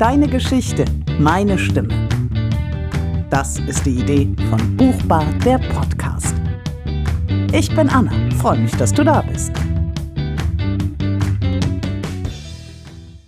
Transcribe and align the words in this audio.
Deine 0.00 0.28
Geschichte, 0.28 0.86
meine 1.18 1.58
Stimme. 1.58 2.08
Das 3.28 3.58
ist 3.58 3.84
die 3.84 3.98
Idee 4.00 4.34
von 4.48 4.74
Buchbar, 4.74 5.26
der 5.44 5.58
Podcast. 5.58 6.34
Ich 7.52 7.68
bin 7.76 7.86
Anna, 7.90 8.10
freue 8.38 8.60
mich, 8.60 8.74
dass 8.76 8.94
du 8.94 9.04
da 9.04 9.20
bist. 9.20 9.52